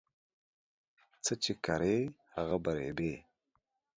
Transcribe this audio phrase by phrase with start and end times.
[1.25, 1.97] څه چې کرې
[2.35, 3.13] هغه به ریبې